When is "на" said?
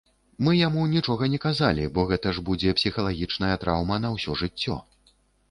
4.09-4.13